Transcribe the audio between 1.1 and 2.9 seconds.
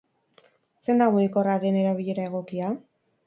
mugikorraren erabilera egokia?